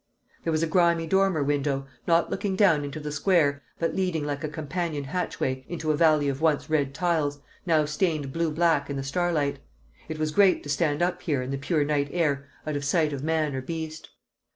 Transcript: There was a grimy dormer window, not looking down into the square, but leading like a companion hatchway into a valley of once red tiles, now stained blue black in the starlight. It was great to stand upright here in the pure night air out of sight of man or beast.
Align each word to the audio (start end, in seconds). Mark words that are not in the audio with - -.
There 0.43 0.51
was 0.51 0.63
a 0.63 0.67
grimy 0.67 1.05
dormer 1.05 1.43
window, 1.43 1.85
not 2.07 2.31
looking 2.31 2.55
down 2.55 2.83
into 2.83 2.99
the 2.99 3.11
square, 3.11 3.61
but 3.77 3.95
leading 3.95 4.25
like 4.25 4.43
a 4.43 4.47
companion 4.49 5.03
hatchway 5.03 5.63
into 5.69 5.91
a 5.91 5.95
valley 5.95 6.27
of 6.27 6.41
once 6.41 6.71
red 6.71 6.95
tiles, 6.95 7.39
now 7.67 7.85
stained 7.85 8.33
blue 8.33 8.49
black 8.49 8.89
in 8.89 8.95
the 8.95 9.03
starlight. 9.03 9.59
It 10.09 10.17
was 10.17 10.31
great 10.31 10.63
to 10.63 10.69
stand 10.69 11.03
upright 11.03 11.21
here 11.21 11.41
in 11.43 11.51
the 11.51 11.57
pure 11.59 11.85
night 11.85 12.09
air 12.11 12.49
out 12.65 12.75
of 12.75 12.83
sight 12.83 13.13
of 13.13 13.23
man 13.23 13.53
or 13.53 13.61
beast. 13.61 14.09